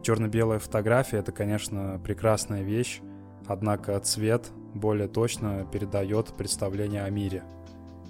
Черно-белая 0.03 0.59
фотография— 0.59 1.19
это, 1.19 1.31
конечно, 1.31 2.01
прекрасная 2.03 2.63
вещь, 2.63 3.01
однако 3.47 4.01
цвет 4.01 4.51
более 4.75 5.07
точно 5.07 5.65
передает 5.71 6.35
представление 6.37 7.05
о 7.05 7.11
мире. 7.11 7.45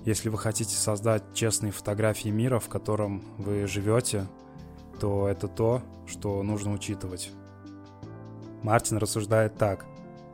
Если 0.06 0.30
вы 0.30 0.38
хотите 0.38 0.74
создать 0.74 1.34
честные 1.34 1.70
фотографии 1.70 2.30
мира, 2.30 2.58
в 2.58 2.70
котором 2.70 3.22
вы 3.36 3.66
живете, 3.66 4.28
то 4.98 5.28
это 5.28 5.46
то, 5.46 5.82
что 6.06 6.42
нужно 6.42 6.72
учитывать. 6.72 7.32
Мартин 8.62 8.96
рассуждает 8.96 9.58
так. 9.58 9.84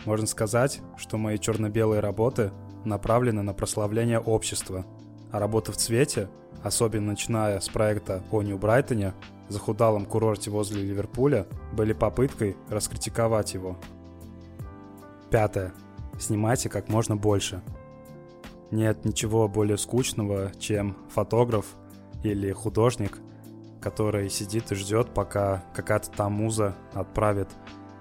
Можно 0.04 0.28
сказать, 0.28 0.82
что 0.96 1.18
мои 1.18 1.36
черно-белые 1.36 1.98
работы— 1.98 2.52
направлены 2.84 3.42
на 3.42 3.52
прославление 3.52 4.18
общества, 4.18 4.84
а 5.30 5.38
работы 5.38 5.72
в 5.72 5.76
цвете, 5.76 6.28
особенно 6.62 7.12
начиная 7.12 7.60
с 7.60 7.68
проекта 7.68 8.22
о 8.30 8.42
Нью-Брайтоне, 8.42 9.14
захудалом 9.48 10.06
курорте 10.06 10.50
возле 10.50 10.82
Ливерпуля, 10.82 11.46
были 11.72 11.92
попыткой 11.92 12.56
раскритиковать 12.68 13.54
его. 13.54 13.76
Пятое. 15.30 15.72
Снимайте 16.18 16.68
как 16.68 16.88
можно 16.88 17.16
больше. 17.16 17.62
Нет 18.70 19.04
ничего 19.04 19.48
более 19.48 19.78
скучного, 19.78 20.52
чем 20.58 20.96
фотограф 21.08 21.66
или 22.22 22.52
художник, 22.52 23.18
который 23.80 24.28
сидит 24.28 24.70
и 24.70 24.74
ждет, 24.74 25.10
пока 25.14 25.64
какая-то 25.74 26.10
там 26.10 26.32
муза 26.32 26.74
отправит 26.92 27.48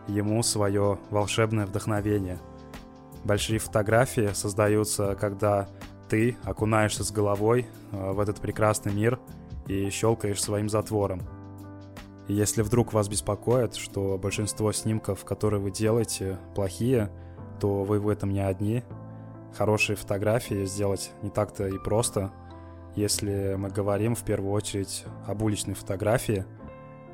ему 0.07 0.43
свое 0.43 0.99
волшебное 1.09 1.65
вдохновение– 1.65 2.39
Большие 3.23 3.59
фотографии 3.59 4.31
создаются, 4.33 5.15
когда 5.15 5.67
ты 6.09 6.37
окунаешься 6.43 7.03
с 7.03 7.11
головой 7.11 7.67
э, 7.91 8.11
в 8.11 8.19
этот 8.19 8.39
прекрасный 8.39 8.93
мир 8.93 9.19
и 9.67 9.89
щелкаешь 9.89 10.41
своим 10.41 10.69
затвором. 10.69 11.21
И 12.27 12.33
если 12.33 12.61
вдруг 12.61 12.93
вас 12.93 13.07
беспокоит, 13.07 13.75
что 13.75 14.17
большинство 14.17 14.71
снимков, 14.71 15.25
которые 15.25 15.59
вы 15.59 15.71
делаете, 15.71 16.37
плохие, 16.55 17.11
то 17.59 17.83
вы 17.83 17.99
в 17.99 18.07
этом 18.07 18.31
не 18.31 18.39
одни. 18.39 18.83
Хорошие 19.57 19.95
фотографии 19.95 20.65
сделать 20.65 21.11
не 21.21 21.29
так-то 21.29 21.67
и 21.67 21.77
просто. 21.77 22.31
если 22.95 23.55
мы 23.57 23.69
говорим 23.69 24.15
в 24.15 24.23
первую 24.23 24.51
очередь 24.51 25.05
об 25.27 25.41
уличной 25.41 25.73
фотографии. 25.73 26.45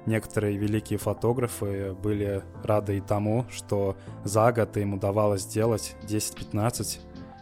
Некоторые 0.05 0.57
великие 0.57 0.99
фотографы 0.99 1.93
были 1.93 2.43
рады 2.63 2.97
и 2.97 3.01
тому, 3.01 3.45
что 3.49 3.97
за 4.23 4.51
год 4.51 4.77
им 4.77 4.93
удавалось 4.93 5.41
сделать 5.41 5.95
10-15 6.03 6.99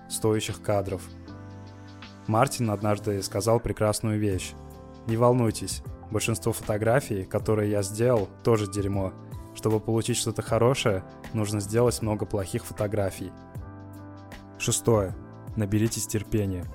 стоящих 0.10 0.62
кадров. 0.62 1.01
Мартин 2.27 2.70
однажды 2.70 3.22
сказал 3.22 3.60
прекрасную 3.60 4.17
вещь. 4.17 4.53
Не 5.08 5.17
волнуйтесь, 5.17 5.84
большинство 6.10 6.53
фотографий, 6.53 7.25
которые 7.25 7.70
я 7.70 7.82
сделал, 7.82 8.29
тоже 8.43 8.72
дерьмо. 8.72 9.12
Чтобы 9.55 9.82
получить 9.82 10.17
что-то 10.17 10.41
хорошее, 10.41 11.03
нужно 11.34 11.60
сделать 11.60 12.01
много 12.01 12.25
плохих 12.25 12.63
фотографий. 12.65 13.32
Шестое. 14.58 15.13
Наберитесь 15.58 16.08
терпения. 16.08 16.65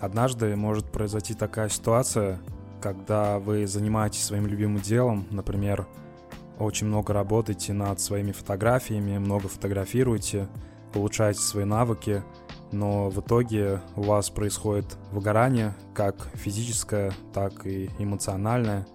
Однажды 0.00 0.54
может 0.54 0.92
произойти 0.92 1.34
такая 1.34 1.68
ситуация, 1.68 2.40
когда 2.80 3.38
вы 3.38 3.66
занимаетесь 3.66 4.24
своим 4.24 4.46
любимым 4.46 4.80
делом, 4.80 5.26
например, 5.30 5.86
очень 6.58 6.86
много 6.86 7.12
работаете 7.12 7.72
над 7.72 8.00
своими 8.00 8.32
фотографиями, 8.32 9.18
много 9.18 9.48
фотографируете, 9.48 10.48
улучшаете 10.94 11.40
свои 11.40 11.64
навыки, 11.64 12.22
но 12.72 13.08
в 13.08 13.20
итоге 13.20 13.80
у 13.96 14.02
вас 14.02 14.30
происходит 14.30 14.96
выгорание, 15.10 15.74
как 15.94 16.30
физическое, 16.34 17.12
так 17.32 17.66
и 17.66 17.90
эмоциональное. 17.98 18.86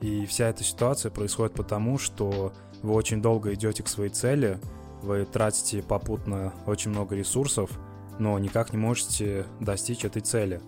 И 0.00 0.24
вся 0.26 0.48
эта 0.48 0.64
ситуация 0.64 1.10
происходит 1.10 1.54
потому, 1.54 1.98
что 1.98 2.52
вы 2.82 2.94
очень 2.94 3.20
долго 3.20 3.52
идете 3.54 3.82
к 3.82 3.88
своей 3.88 4.10
цели, 4.10 4.58
вы 5.02 5.24
тратите 5.24 5.82
попутно 5.82 6.52
очень 6.66 6.90
много 6.90 7.14
ресурсов, 7.14 7.70
но 8.18 8.38
никак 8.38 8.72
не 8.72 8.78
можете 8.78 9.46
достичь 9.60 10.04
этой 10.04 10.22
цели. 10.22 10.60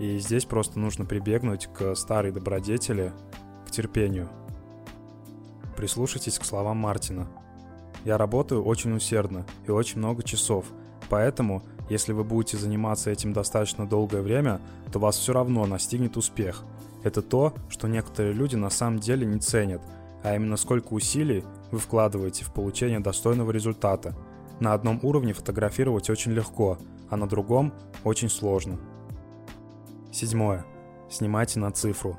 И 0.00 0.18
здесь 0.18 0.44
просто 0.44 0.80
нужно 0.80 1.04
прибегнуть 1.04 1.68
к 1.68 1.94
старой 1.94 2.32
добродетели, 2.32 3.12
к 3.64 3.70
терпению. 3.70 4.28
Прислушайтесь 5.76 6.40
к 6.40 6.44
словам 6.44 6.78
Мартина. 6.78 7.28
Я 8.04 8.18
работаю 8.18 8.64
очень 8.64 8.92
усердно 8.92 9.46
и 9.68 9.70
очень 9.70 9.98
много 9.98 10.24
часов, 10.24 10.66
поэтому, 11.08 11.62
если 11.88 12.12
вы 12.12 12.24
будете 12.24 12.56
заниматься 12.56 13.10
этим 13.10 13.32
достаточно 13.32 13.86
долгое 13.86 14.22
время, 14.22 14.60
то 14.90 14.98
вас 14.98 15.16
все 15.16 15.32
равно 15.32 15.64
настигнет 15.66 16.16
успех. 16.16 16.64
Это 17.04 17.22
то, 17.22 17.54
что 17.68 17.86
некоторые 17.86 18.32
люди 18.32 18.56
на 18.56 18.70
самом 18.70 18.98
деле 18.98 19.24
не 19.24 19.38
ценят– 19.38 19.82
а 20.22 20.34
именно 20.34 20.56
сколько 20.56 20.92
усилий 20.92 21.44
вы 21.70 21.78
вкладываете 21.78 22.44
в 22.44 22.52
получение 22.52 23.00
достойного 23.00 23.50
результата. 23.50 24.14
На 24.58 24.74
одном 24.74 25.00
уровне 25.02 25.32
фотографировать 25.32 26.10
очень 26.10 26.32
легко, 26.32 26.78
а 27.08 27.16
на 27.16 27.26
другом 27.26 27.72
очень 28.04 28.28
сложно. 28.28 28.78
Седьмое. 30.12 30.64
Снимайте 31.08 31.58
на 31.60 31.70
цифру. 31.70 32.16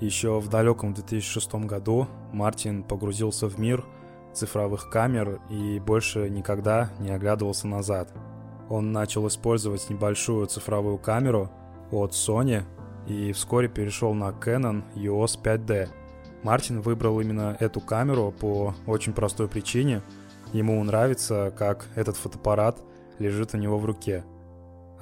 Еще 0.00 0.40
в 0.40 0.48
далеком 0.48 0.94
2006 0.94 1.54
году 1.66 2.08
Мартин 2.32 2.82
погрузился 2.82 3.48
в 3.48 3.58
мир 3.58 3.84
цифровых 4.32 4.90
камер 4.90 5.40
и 5.50 5.78
больше 5.78 6.28
никогда 6.28 6.90
не 6.98 7.10
оглядывался 7.10 7.66
назад. 7.66 8.12
Он 8.68 8.92
начал 8.92 9.28
использовать 9.28 9.88
небольшую 9.90 10.46
цифровую 10.46 10.98
камеру 10.98 11.50
от 11.90 12.12
Sony 12.12 12.62
и 13.06 13.32
вскоре 13.32 13.68
перешел 13.68 14.14
на 14.14 14.30
Canon 14.30 14.82
EOS 14.94 15.42
5D– 15.42 15.88
Мартин 16.42 16.80
выбрал 16.80 17.20
именно 17.20 17.56
эту 17.60 17.80
камеру 17.80 18.34
по 18.38 18.74
очень 18.86 19.12
простой 19.12 19.48
причине. 19.48 20.02
Ему 20.52 20.82
нравится, 20.82 21.52
как 21.56 21.86
этот 21.94 22.16
фотоаппарат 22.16 22.78
лежит 23.18 23.54
у 23.54 23.58
него 23.58 23.78
в 23.78 23.84
руке. 23.84 24.24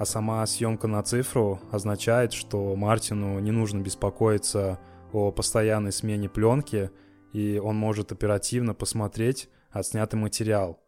А 0.01 0.05
сама 0.05 0.43
съемка 0.47 0.87
на 0.87 1.03
цифру 1.03 1.59
означает, 1.69 2.33
что 2.33 2.75
Мартину 2.75 3.37
не 3.37 3.51
нужно 3.51 3.81
беспокоиться 3.81 4.79
о 5.13 5.31
постоянной 5.31 5.91
смене 5.91 6.27
пленки, 6.27 6.89
и 7.33 7.61
он 7.63 7.75
может 7.75 8.11
оперативно 8.11 8.73
посмотреть 8.73 9.47
отснятый 9.69 10.19
материал. 10.19 10.79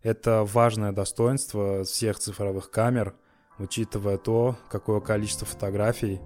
Это 0.00 0.44
важное 0.44 0.92
достоинство 0.92 1.82
всех 1.82 2.20
цифровых 2.20 2.70
камер, 2.70 3.16
учитывая 3.58 4.16
то, 4.16 4.54
какое 4.70 5.00
количество 5.00 5.44
фотографий 5.44 6.20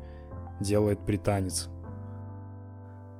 делает 0.60 1.00
британец. 1.00 1.70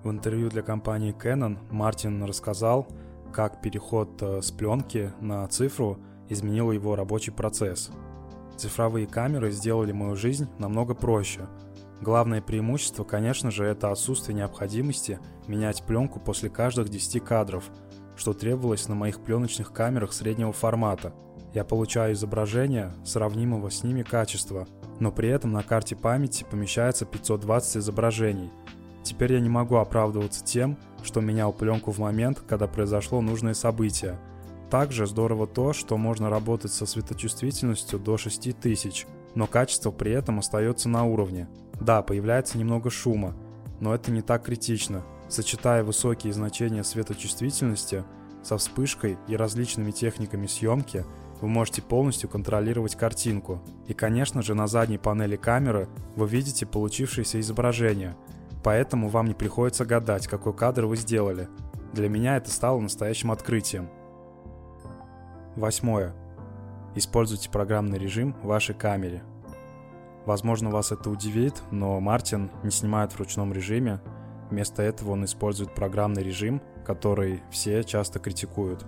В 0.04 0.10
интервью 0.10 0.50
для 0.50 0.60
компании 0.60 1.16
Canon 1.18 1.56
Мартин 1.70 2.22
рассказал, 2.22 2.86
как 3.32 3.62
переход 3.62 4.20
э, 4.20 4.42
с 4.42 4.50
пленки 4.50 5.10
на 5.22 5.48
цифру 5.48 6.00
изменил 6.28 6.70
его 6.70 6.96
рабочий 6.96 7.32
процесс. 7.32 7.90
Цифровые 8.56 9.06
камеры 9.06 9.50
сделали 9.50 9.92
мою 9.92 10.16
жизнь 10.16 10.48
намного 10.58 10.94
проще. 10.94 11.46
Главное 12.00 12.42
преимущество, 12.42 13.04
конечно 13.04 13.50
же, 13.50 13.64
это 13.64 13.90
отсутствие 13.90 14.36
необходимости 14.36 15.18
менять 15.46 15.82
пленку 15.82 16.20
после 16.20 16.50
каждых 16.50 16.88
10 16.88 17.24
кадров, 17.24 17.64
что 18.16 18.32
требовалось 18.32 18.88
на 18.88 18.94
моих 18.94 19.20
пленочных 19.20 19.72
камерах 19.72 20.12
среднего 20.12 20.52
формата. 20.52 21.14
Я 21.54 21.64
получаю 21.64 22.14
изображение 22.14 22.92
сравнимого 23.04 23.70
с 23.70 23.82
ними 23.82 24.02
качества, 24.02 24.66
но 25.00 25.10
при 25.10 25.28
этом 25.28 25.52
на 25.52 25.62
карте 25.62 25.96
памяти 25.96 26.44
помещается 26.50 27.04
520 27.06 27.78
изображений– 27.78 28.50
Теперь 29.06 29.34
я 29.34 29.40
не 29.40 29.48
могу 29.48 29.76
оправдываться 29.76 30.44
тем, 30.44 30.76
что 31.04 31.20
менял 31.20 31.52
пленку 31.52 31.92
в 31.92 31.98
момент, 31.98 32.40
когда 32.40 32.66
произошло 32.66 33.20
нужное 33.20 33.54
событие. 33.54 34.18
Также 34.70 35.06
здорово 35.06 35.46
то, 35.46 35.72
что 35.72 35.96
можно 35.96 36.28
работать 36.28 36.72
со 36.72 36.86
светочувствительностью 36.86 37.98
до 37.98 38.16
6000, 38.16 39.06
но 39.34 39.46
качество 39.46 39.90
при 39.90 40.12
этом 40.12 40.38
остается 40.38 40.88
на 40.88 41.04
уровне. 41.04 41.48
Да, 41.80 42.02
появляется 42.02 42.58
немного 42.58 42.90
шума, 42.90 43.36
но 43.80 43.94
это 43.94 44.10
не 44.10 44.22
так 44.22 44.44
критично. 44.44 45.04
Сочетая 45.28 45.84
высокие 45.84 46.32
значения 46.32 46.84
светочувствительности 46.84 48.04
со 48.42 48.58
вспышкой 48.58 49.18
и 49.28 49.36
различными 49.36 49.90
техниками 49.90 50.46
съемки, 50.46 51.04
вы 51.40 51.48
можете 51.48 51.82
полностью 51.82 52.28
контролировать 52.30 52.96
картинку. 52.96 53.60
И, 53.86 53.94
конечно 53.94 54.42
же, 54.42 54.54
на 54.54 54.66
задней 54.66 54.98
панели 54.98 55.36
камеры 55.36 55.88
вы 56.14 56.26
видите 56.28 56.66
получившееся 56.66 57.40
изображение– 57.40 58.16
Поэтому 58.66 59.08
вам 59.08 59.28
не 59.28 59.34
приходится 59.34 59.84
гадать, 59.84 60.26
какой 60.26 60.52
кадр 60.52 60.86
вы 60.86 60.96
сделали. 60.96 61.48
Для 61.92 62.08
меня 62.08 62.36
это 62.36 62.50
стало 62.50 62.80
настоящим 62.80 63.30
открытием. 63.30 63.88
Восьмое. 65.56 66.14
Используйте 66.94 67.48
программный 67.48 67.98
режим 67.98 68.34
в 68.42 68.46
вашей 68.46 68.74
камере. 68.74 69.22
Возможно, 70.26 70.68
вас 70.68 70.92
это 70.92 71.08
удивит, 71.08 71.62
но 71.70 71.98
Мартин 71.98 72.50
не 72.62 72.70
снимает 72.70 73.12
в 73.12 73.18
ручном 73.18 73.54
режиме. 73.54 74.00
Вместо 74.50 74.82
этого 74.82 75.12
он 75.12 75.24
использует 75.24 75.74
программный 75.74 76.22
режим, 76.22 76.60
который 76.84 77.42
все 77.50 77.82
часто 77.84 78.18
критикуют. 78.18 78.84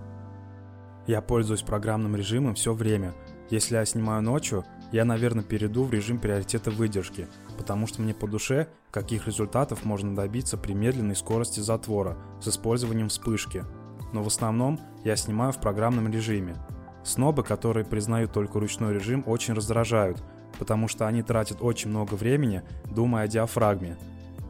Я 1.07 1.23
пользуюсь 1.23 1.63
программным 1.63 2.15
режимом 2.15 2.55
все 2.55 2.75
время. 2.75 3.15
Если 3.49 3.77
я 3.77 3.87
снимаю 3.87 4.21
ночью, 4.21 4.67
я, 4.93 5.07
наверное, 5.07 5.45
перейду 5.45 5.85
в 5.85 5.93
режим 5.93 6.19
приоритета 6.19 6.71
выдержки, 6.71 7.29
потому 7.57 7.87
что 7.87 8.03
мне 8.03 8.13
по 8.13 8.29
душе, 8.29 8.69
каких 8.91 9.27
результатов 9.27 9.87
можно 9.87 10.15
добиться 10.15 10.59
при 10.59 10.75
медленной 10.75 11.17
скорости 11.17 11.61
затвора 11.61 12.19
с 12.43 12.49
использованием 12.49 13.09
вспышки. 13.09 13.65
Но 14.13 14.23
в 14.23 14.27
основном 14.27 14.81
я 15.05 15.17
снимаю 15.17 15.53
в 15.53 15.61
программном 15.61 16.11
режиме. 16.11 16.57
Снобы, 17.05 17.43
которые 17.43 17.85
признают 17.85 18.33
только 18.33 18.61
ручной 18.61 18.95
режим, 18.95 19.23
очень 19.27 19.55
раздражают, 19.55 20.23
потому 20.59 20.89
что 20.89 21.07
они 21.07 21.23
тратят 21.23 21.59
очень 21.61 21.91
много 21.91 22.15
времени, 22.15 22.63
думая 22.85 23.25
о 23.25 23.29
диафрагме. 23.29 23.97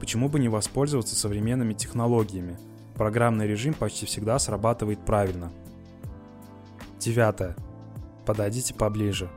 Почему 0.01 0.29
бы 0.29 0.39
не 0.39 0.49
воспользоваться 0.49 1.17
современными 1.17 1.75
технологиями? 1.75 2.59
Программный 2.95 3.47
режим 3.47 3.75
почти 3.75 4.07
всегда 4.07 4.39
срабатывает 4.39 5.05
правильно. 5.05 5.53
Девятое. 6.99 7.57
Подойдите 8.27 8.75
поближе. 8.75 9.31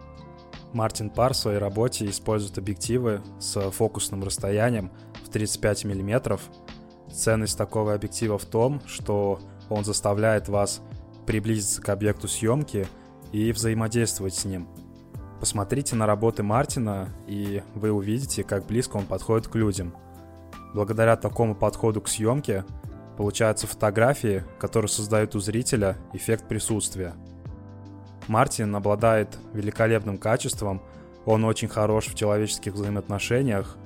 Мартин 0.74 1.10
Пар 1.10 1.34
в 1.34 1.38
своей 1.38 1.58
работе 1.58 2.10
использует 2.10 2.58
объективы 2.58 3.22
с 3.40 3.70
фокусным 3.72 4.24
расстоянием 4.24 4.92
в 5.24 5.30
35 5.30 5.86
мм. 5.86 6.40
Ценность 7.12 7.58
такого 7.58 7.94
объектива 7.94 8.38
в 8.38 8.46
том, 8.46 8.82
что 8.88 9.40
он 9.72 9.84
заставляет 9.84 10.50
вас 10.50 10.82
приблизиться 11.26 11.82
к 11.82 11.90
объекту 11.90 12.28
съемки 12.28 12.88
и 13.32 13.52
взаимодействовать 13.52 14.36
с 14.36 14.46
ним. 14.46 14.68
Посмотрите 15.40 15.96
на 15.96 16.06
работы 16.06 16.44
Мартина, 16.44 17.10
и 17.28 17.64
вы 17.74 17.92
увидите, 17.92 18.44
как 18.44 18.66
близко 18.66 18.98
он 18.98 19.06
подходит 19.06 19.48
к 19.48 19.56
людям. 19.56 19.96
Благодаря 20.74 21.16
такому 21.16 21.56
подходу 21.56 22.02
к 22.02 22.08
съемке 22.08 22.64
получаются 23.18 23.68
фотографии, 23.68 24.44
которые 24.60 24.90
создают 24.90 25.36
у 25.36 25.40
зрителя 25.40 25.98
эффект 26.14 26.48
присутствия– 26.48 27.14
Мартин 28.28 28.76
обладает 28.76 29.38
великолепным 29.54 30.18
качеством, 30.18 30.82
он 31.26 31.44
очень 31.44 31.68
хорош 31.68 32.08
в 32.08 32.16
человеческих 32.16 32.74
взаимоотношениях, 32.74 33.78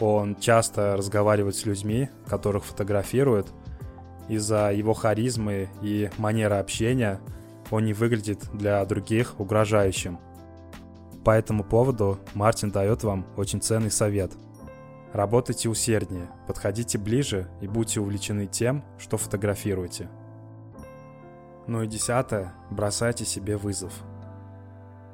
он 0.00 0.36
часто 0.36 0.96
разговаривает 0.96 1.56
с 1.56 1.66
людьми, 1.66 2.08
которых 2.28 2.64
фотографирует. 2.64 3.48
Из-за 4.30 4.70
его 4.70 4.94
харизмы 4.94 5.68
и 5.82 6.08
манеры 6.16 6.54
общения 6.54 7.20
он 7.72 7.84
не 7.84 7.92
выглядит 7.92 8.38
для 8.52 8.84
других 8.84 9.40
угрожающим. 9.40 10.20
По 11.24 11.32
этому 11.32 11.64
поводу 11.64 12.16
Мартин 12.34 12.70
дает 12.70 13.02
вам 13.02 13.26
очень 13.36 13.60
ценный 13.60 13.90
совет. 13.90 14.30
Работайте 15.12 15.68
усерднее, 15.68 16.30
подходите 16.46 16.96
ближе 16.96 17.48
и 17.60 17.66
будьте 17.66 17.98
увлечены 18.00 18.46
тем, 18.46 18.84
что 18.98 19.16
фотографируете. 19.18 20.08
Ну 21.66 21.82
и 21.82 21.88
десятое, 21.88 22.54
бросайте 22.70 23.24
себе 23.24 23.56
вызов. 23.56 23.92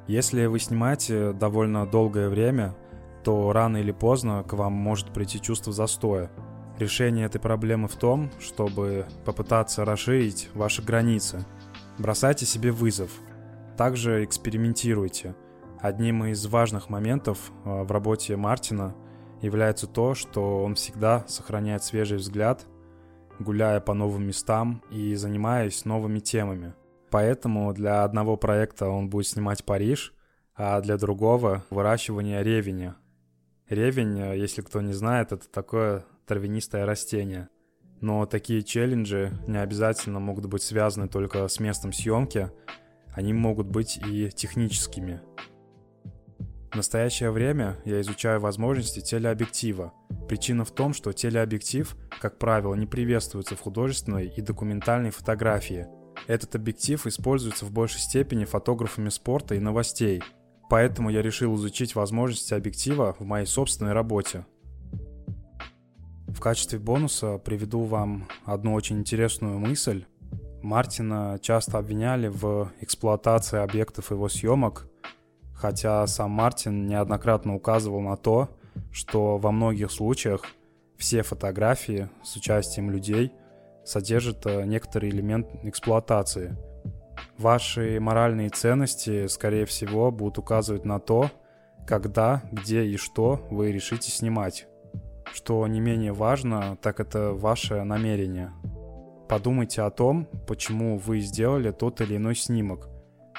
Если 0.07 0.45
вы 0.45 0.59
снимаете 0.59 1.33
довольно 1.33 1.87
долгое 1.87 2.29
время, 2.29 2.75
то 3.25 3.51
рано 3.55 3.79
или 3.79 3.93
поздно 3.93 4.45
к 4.47 4.53
вам 4.53 4.75
может 4.75 5.15
прийти 5.15 5.41
чувство 5.41 5.73
застоя. 5.73 6.31
Решение 6.79 7.25
этой 7.27 7.41
проблемы 7.41 7.89
в 7.89 7.97
том, 7.97 8.31
чтобы 8.39 9.07
попытаться 9.25 9.85
расширить 9.85 10.51
ваши 10.53 10.83
границы. 10.83 11.45
Бросайте 11.99 12.45
себе 12.45 12.71
вызов. 12.71 13.11
Также 13.79 14.25
экспериментируйте. 14.25 15.35
Одним 15.81 16.25
из 16.27 16.45
важных 16.47 16.91
моментов 16.91 17.51
а, 17.65 17.85
в 17.85 17.91
работе 17.91 18.37
Мартина 18.37 18.95
является 19.41 19.87
то, 19.87 20.15
что 20.15 20.63
он 20.63 20.75
всегда 20.75 21.25
сохраняет 21.29 21.83
свежий 21.83 22.19
взгляд, 22.19 22.67
гуляя 23.39 23.81
по 23.81 23.95
новым 23.95 24.27
местам 24.27 24.83
и 24.91 25.15
занимаясь 25.15 25.85
новыми 25.85 26.19
темами. 26.19 26.75
Поэтому 27.11 27.73
для 27.73 28.05
одного 28.05 28.37
проекта 28.37 28.89
он 28.89 29.09
будет 29.09 29.27
снимать 29.27 29.65
Париж, 29.65 30.13
а 30.55 30.81
для 30.81 30.99
другого— 30.99 31.65
выращивание 31.71 32.43
ревеня— 32.43 32.97
Ревень, 33.69 34.21
э, 34.21 34.39
если 34.39 34.63
кто 34.63 34.81
не 34.81 34.93
знает, 34.93 35.33
это 35.33 35.49
такое 35.51 36.05
травянистое 36.27 36.85
растение. 36.85 37.49
Но 38.01 38.27
такие 38.27 38.63
челленджи 38.63 39.33
не 39.47 39.59
обязательно 39.59 40.21
могут 40.21 40.47
быть 40.47 40.63
связаны 40.63 41.09
только 41.09 41.49
с 41.49 41.61
местом 41.61 41.93
съемки, 41.93 42.51
они 43.15 43.33
могут 43.33 43.69
быть 43.69 43.99
и 44.07 44.31
техническими. 44.31 45.23
В 46.71 46.77
настоящее 46.77 47.31
время 47.31 47.79
я 47.87 48.01
изучаю 48.03 48.41
возможности 48.41 49.01
телеобъектива. 49.01 49.95
Причина 50.29 50.67
в 50.67 50.73
том, 50.73 50.93
что 50.93 51.13
телеобъектив, 51.13 51.97
как 52.21 52.39
правило, 52.39 52.75
не 52.75 52.87
приветствуется 52.87 53.57
в 53.57 53.61
художественной 53.61 54.27
и 54.27 54.43
документальной 54.43 55.11
фотографии. 55.11 55.87
Этот 56.27 56.55
объектив 56.55 57.07
используется 57.07 57.65
в 57.65 57.73
большей 57.73 58.01
степени 58.01 58.45
фотографами 58.45 59.09
спорта 59.09 59.55
и 59.55 59.61
новостей– 59.61 60.23
Поэтому 60.69 61.11
я 61.11 61.23
решил 61.23 61.55
изучить 61.57 61.95
возможности 61.95 62.55
объектива 62.55 63.15
в 63.19 63.25
моей 63.25 63.47
собственной 63.47 63.93
работе. 63.93 64.47
В 66.37 66.41
качестве 66.41 66.79
бонуса 66.79 67.39
приведу 67.39 67.85
вам 67.85 68.29
одну 68.45 68.75
очень 68.75 68.99
интересную 68.99 69.59
мысль. 69.59 70.05
Мартина 70.63 71.41
часто 71.41 71.79
обвиняли 71.79 72.29
в 72.29 72.71
эксплуатации 72.81 73.59
объектов 73.59 74.11
его 74.11 74.29
съемок, 74.29 74.87
хотя 75.55 76.07
сам 76.07 76.33
Мартин 76.33 76.87
неоднократно 76.87 77.57
указывал 77.57 78.03
на 78.03 78.17
то, 78.17 78.51
что 78.93 79.39
во 79.39 79.51
многих 79.51 79.91
случаях 79.91 80.45
все 80.97 81.23
фотографии 81.23 82.09
с 82.23 82.37
участием 82.37 82.91
людей 82.91 83.33
содержат 83.85 84.47
э, 84.47 84.65
некоторый 84.65 85.11
элемент 85.11 85.49
эксплуатации– 85.65 86.57
Ваши 87.39 88.01
моральные 88.01 88.49
ценности, 88.49 89.27
скорее 89.27 89.67
всего, 89.67 90.11
будут 90.11 90.39
указывать 90.39 90.87
на 90.87 90.99
то, 90.99 91.31
когда, 91.87 92.43
где 92.51 92.85
и 92.85 92.97
что 92.97 93.47
вы 93.51 93.73
решите 93.73 94.11
снимать. 94.11 94.67
Что 95.37 95.67
не 95.67 95.81
менее 95.81 96.15
важно, 96.15 96.79
так 96.81 96.99
это 96.99 97.33
ваше 97.33 97.85
намерение. 97.85 98.55
Подумайте 99.29 99.83
о 99.83 99.91
том, 99.91 100.27
почему 100.47 100.97
вы 100.97 101.21
сделали 101.21 101.73
тот 101.73 102.01
или 102.01 102.17
иной 102.17 102.35
снимок. 102.35 102.89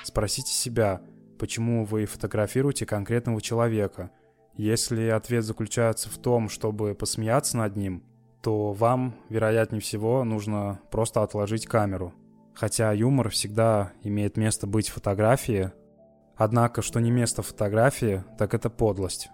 Спросите 0.04 0.52
себя, 0.52 1.02
почему 1.40 1.86
вы 1.86 2.06
фотографируете 2.06 2.86
конкретного 2.86 3.42
человека. 3.42 4.12
Если 4.54 5.08
ответ 5.08 5.44
заключается 5.44 6.08
в 6.12 6.20
том, 6.20 6.50
чтобы 6.50 6.94
посмеяться 6.94 7.58
над 7.58 7.76
ним, 7.76 8.04
то 8.44 8.74
вам, 8.74 9.16
вероятнее 9.30 9.82
всего, 9.82 10.24
нужно 10.24 10.80
просто 10.92 11.24
отложить 11.24 11.66
камеру. 11.66 12.14
Хотя 12.54 12.92
юмор 12.92 13.30
всегда 13.30 13.92
имеет 14.04 14.38
место 14.38 14.68
быть 14.68 14.90
в 14.90 14.94
фотографии, 14.94 15.72
однако, 16.36 16.84
что 16.84 17.00
не 17.00 17.10
место 17.10 17.42
фотографии, 17.42 18.24
так 18.38 18.54
это 18.54 18.70
подлость. 18.70 19.32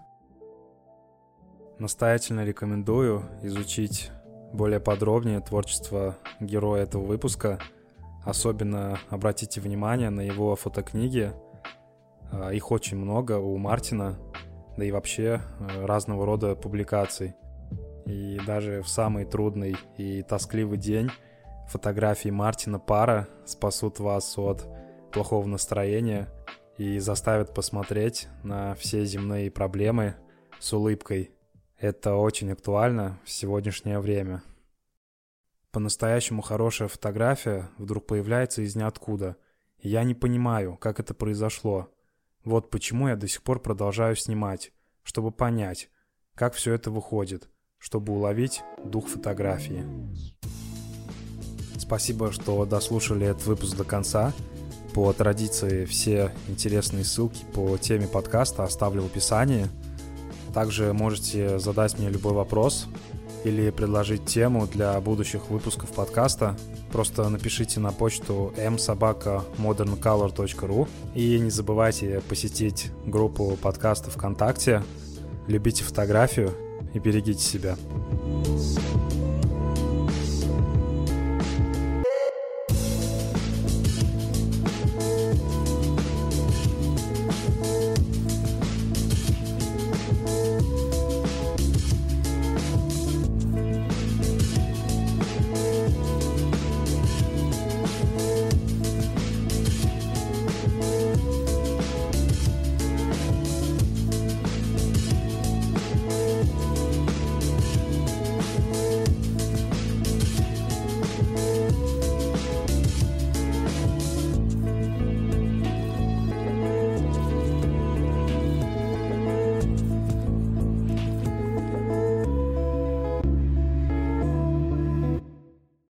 Настоятельно 1.78 2.44
рекомендую 2.44 3.24
изучить 3.42 4.10
более 4.52 4.80
подробнее 4.80 5.40
творчество 5.40 6.16
героя 6.40 6.84
этого 6.84 7.04
выпуска. 7.04 7.58
Особенно 8.24 8.98
обратите 9.10 9.60
внимание 9.60 10.10
на 10.10 10.20
его 10.20 10.54
фотокниги. 10.56 11.32
А, 12.30 12.50
их 12.50 12.70
очень 12.70 12.96
много 12.96 13.38
у 13.38 13.56
Мартина, 13.58 14.16
да 14.76 14.84
и 14.84 14.92
вообще 14.92 15.40
э, 15.60 15.84
разного 15.84 16.24
рода 16.24 16.54
публикаций. 16.54 17.34
И 18.06 18.38
даже 18.46 18.82
в 18.82 18.88
самый 18.88 19.24
трудный 19.24 19.76
и 19.98 20.22
тоскливый 20.22 20.78
день 20.78 21.10
Фотографии 21.68 22.28
Мартина 22.28 22.78
Пара 22.78 23.28
спасут 23.46 23.98
вас 23.98 24.36
от 24.38 24.68
плохого 25.12 25.46
настроения 25.46 26.28
и 26.76 26.98
заставят 26.98 27.54
посмотреть 27.54 28.28
на 28.42 28.74
все 28.74 29.04
земные 29.04 29.50
проблемы 29.50 30.16
с 30.60 30.72
улыбкой. 30.72 31.33
Это 31.84 32.14
очень 32.14 32.50
актуально 32.50 33.20
в 33.26 33.30
сегодняшнее 33.30 34.00
время. 34.00 34.42
По-настоящему 35.70 36.40
хорошая 36.40 36.88
фотография 36.88 37.68
вдруг 37.76 38.06
появляется 38.06 38.62
из 38.62 38.74
ниоткуда. 38.74 39.36
И 39.80 39.90
я 39.90 40.02
не 40.02 40.14
понимаю, 40.14 40.78
как 40.78 40.98
это 40.98 41.12
произошло. 41.12 41.90
Вот 42.42 42.70
почему 42.70 43.08
я 43.08 43.16
до 43.16 43.28
сих 43.28 43.42
пор 43.42 43.60
продолжаю 43.60 44.16
снимать, 44.16 44.72
чтобы 45.02 45.30
понять, 45.30 45.90
как 46.34 46.54
все 46.54 46.72
это 46.72 46.90
выходит, 46.90 47.50
чтобы 47.76 48.14
уловить 48.14 48.62
дух 48.82 49.06
фотографии. 49.06 49.84
Спасибо, 51.76 52.32
что 52.32 52.64
дослушали 52.64 53.26
этот 53.26 53.44
выпуск 53.44 53.76
до 53.76 53.84
конца. 53.84 54.32
По 54.94 55.12
традиции 55.12 55.84
все 55.84 56.32
интересные 56.48 57.04
ссылки 57.04 57.44
по 57.52 57.76
теме 57.76 58.08
подкаста 58.08 58.64
оставлю 58.64 59.02
в 59.02 59.06
описании. 59.08 59.68
Также 60.54 60.92
можете 60.92 61.58
задать 61.58 61.98
мне 61.98 62.08
любой 62.08 62.32
вопрос 62.32 62.86
или 63.44 63.70
предложить 63.70 64.24
тему 64.24 64.66
для 64.66 64.98
будущих 65.00 65.50
выпусков 65.50 65.90
подкаста. 65.90 66.56
Просто 66.92 67.28
напишите 67.28 67.80
на 67.80 67.90
почту 67.92 68.54
msobaka.moderncolor.ru 68.56 70.88
и 71.14 71.40
не 71.40 71.50
забывайте 71.50 72.22
посетить 72.28 72.90
группу 73.04 73.58
подкаста 73.60 74.10
ВКонтакте. 74.10 74.82
Любите 75.46 75.84
фотографию 75.84 76.54
и 76.94 76.98
берегите 76.98 77.40
себя. 77.40 77.76